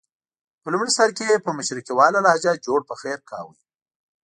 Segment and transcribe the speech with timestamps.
[0.61, 3.53] په لومړي سر کې یې په مشرقیواله لهجه جوړ پخیر کاوه.